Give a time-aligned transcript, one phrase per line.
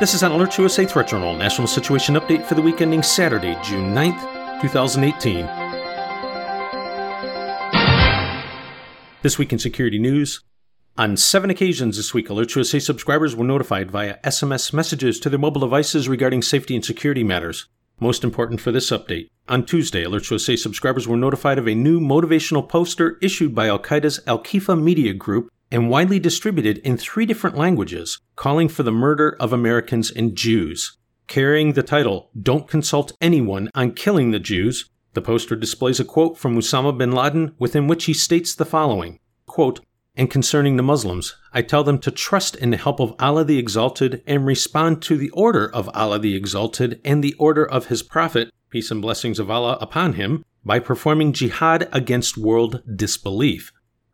[0.00, 3.54] This is an Alert USA Threat Journal National Situation Update for the week ending Saturday,
[3.62, 5.44] June 9th, 2018.
[9.20, 10.40] This week in security news.
[10.96, 15.38] On seven occasions this week, Alert USA subscribers were notified via SMS messages to their
[15.38, 17.68] mobile devices regarding safety and security matters.
[18.00, 19.28] Most important for this update.
[19.50, 23.78] On Tuesday, Alert USA subscribers were notified of a new motivational poster issued by Al
[23.78, 28.92] Qaeda's Al Khifa Media Group and widely distributed in three different languages, calling for the
[28.92, 30.96] murder of Americans and Jews.
[31.26, 36.36] Carrying the title, Don't Consult Anyone on Killing the Jews, the poster displays a quote
[36.36, 39.80] from Osama bin Laden within which he states the following quote,
[40.16, 43.58] And concerning the Muslims, I tell them to trust in the help of Allah the
[43.58, 48.02] Exalted and respond to the order of Allah the Exalted and the order of His
[48.02, 53.72] Prophet, peace and blessings of Allah upon him, by performing jihad against world disbelief.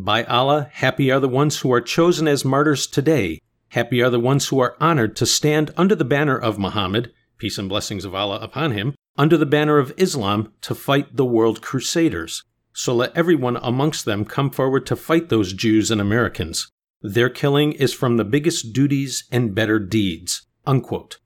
[0.00, 3.40] By Allah, happy are the ones who are chosen as martyrs today.
[3.70, 7.58] Happy are the ones who are honored to stand under the banner of Muhammad, peace
[7.58, 11.62] and blessings of Allah upon him, under the banner of Islam to fight the world
[11.62, 12.44] crusaders.
[12.72, 16.70] So let everyone amongst them come forward to fight those Jews and Americans.
[17.02, 20.46] Their killing is from the biggest duties and better deeds.
[20.64, 21.18] Unquote.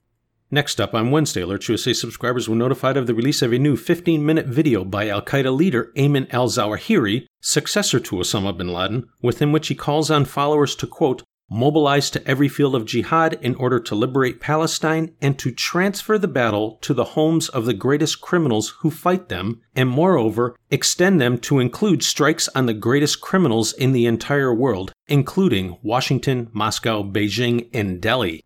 [0.54, 3.74] Next up, on Wednesday, Alert USA subscribers were notified of the release of a new
[3.74, 9.08] 15 minute video by Al Qaeda leader Ayman al Zawahiri, successor to Osama bin Laden,
[9.22, 13.54] within which he calls on followers to, quote, mobilize to every field of jihad in
[13.54, 18.20] order to liberate Palestine and to transfer the battle to the homes of the greatest
[18.20, 23.72] criminals who fight them, and moreover, extend them to include strikes on the greatest criminals
[23.72, 28.44] in the entire world, including Washington, Moscow, Beijing, and Delhi.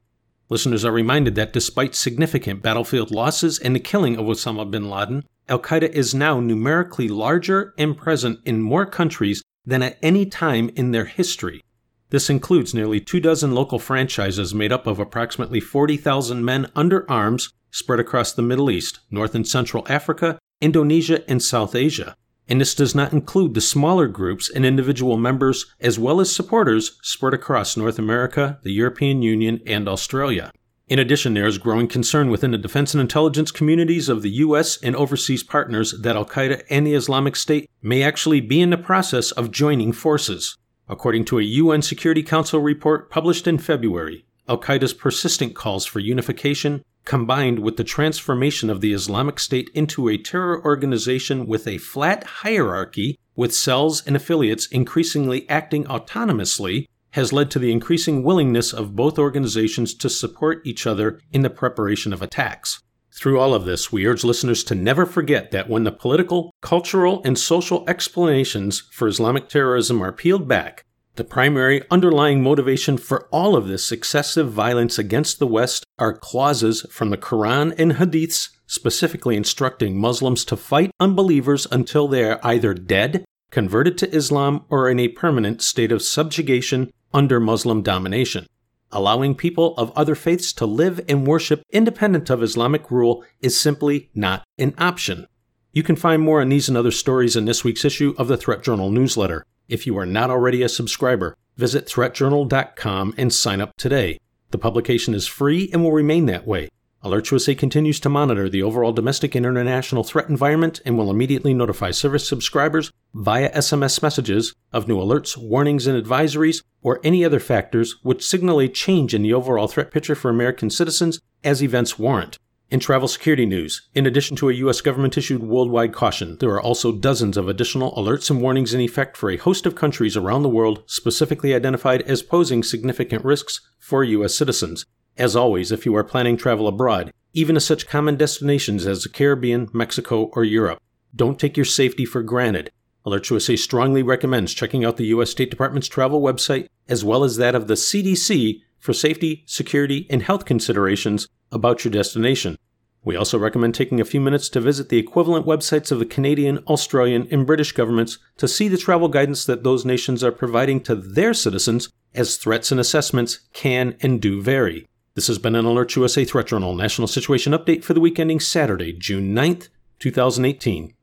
[0.49, 5.25] Listeners are reminded that despite significant battlefield losses and the killing of Osama bin Laden,
[5.49, 10.71] Al Qaeda is now numerically larger and present in more countries than at any time
[10.77, 11.63] in their history.
[12.11, 17.53] This includes nearly two dozen local franchises made up of approximately 40,000 men under arms
[17.73, 22.15] spread across the Middle East, North and Central Africa, Indonesia, and South Asia
[22.49, 26.99] and this does not include the smaller groups and individual members as well as supporters
[27.03, 30.53] spread across North America, the European Union, and Australia.
[30.89, 34.79] In addition, there is growing concern within the defense and intelligence communities of the U.S.
[34.81, 38.79] and overseas partners that Al Qaeda and the Islamic State may actually be in the
[38.79, 40.57] process of joining forces.
[40.89, 45.99] According to a UN Security Council report published in February, Al Qaeda's persistent calls for
[45.99, 51.79] unification combined with the transformation of the Islamic State into a terror organization with a
[51.79, 58.75] flat hierarchy, with cells and affiliates increasingly acting autonomously, has led to the increasing willingness
[58.75, 62.83] of both organizations to support each other in the preparation of attacks.
[63.15, 67.23] Through all of this, we urge listeners to never forget that when the political, cultural,
[67.25, 70.85] and social explanations for Islamic terrorism are peeled back,
[71.17, 76.87] the primary underlying motivation for all of this excessive violence against the West are clauses
[76.91, 82.75] from the Quran and Hadiths specifically instructing Muslims to fight unbelievers until they are either
[82.75, 88.47] dead, converted to Islam, or in a permanent state of subjugation under Muslim domination.
[88.93, 94.11] Allowing people of other faiths to live and worship independent of Islamic rule is simply
[94.15, 95.27] not an option.
[95.73, 98.37] You can find more on these and other stories in this week's issue of the
[98.37, 99.45] Threat Journal newsletter.
[99.69, 104.21] If you are not already a subscriber, visit threatjournal.com and sign up today.
[104.53, 106.69] The publication is free and will remain that way.
[107.03, 111.53] Alert USA continues to monitor the overall domestic and international threat environment and will immediately
[111.53, 117.41] notify service subscribers via SMS messages of new alerts, warnings, and advisories, or any other
[117.41, 121.99] factors which signal a change in the overall threat picture for American citizens as events
[121.99, 122.39] warrant.
[122.69, 124.81] In travel security news, in addition to a U.S.
[124.81, 129.17] government issued worldwide caution, there are also dozens of additional alerts and warnings in effect
[129.17, 134.03] for a host of countries around the world specifically identified as posing significant risks for
[134.03, 134.35] U.S.
[134.35, 134.85] citizens.
[135.17, 139.11] As always, if you are planning travel abroad, even to such common destinations as the
[139.11, 140.83] Caribbean, Mexico, or Europe,
[141.15, 142.73] don't take your safety for granted.
[143.05, 145.31] Alert USA strongly recommends checking out the U.S.
[145.31, 150.23] State Department's travel website as well as that of the CDC for safety, security, and
[150.23, 152.59] health considerations about your destination.
[153.05, 156.59] We also recommend taking a few minutes to visit the equivalent websites of the Canadian,
[156.67, 160.97] Australian, and British governments to see the travel guidance that those nations are providing to
[160.97, 164.89] their citizens, as threats and assessments can and do vary.
[165.15, 168.41] This has been an Alert USA Threat Journal National Situation Update for the week ending
[168.41, 169.69] Saturday, June 9th,
[170.01, 170.93] 2018.